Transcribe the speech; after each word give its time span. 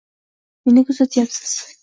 Meni 0.65 0.83
kuzatyapsiz. 0.89 1.57